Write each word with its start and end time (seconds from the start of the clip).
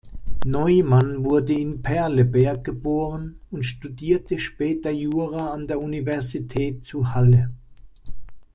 Neumann 0.45 1.23
wurde 1.23 1.53
in 1.53 1.83
Perleberg 1.83 2.63
geboren 2.63 3.39
und 3.51 3.61
studierte 3.61 4.39
später 4.39 4.89
Jura 4.89 5.53
an 5.53 5.67
der 5.67 5.79
Universität 5.79 6.83
zu 6.83 7.13
Halle. 7.13 7.51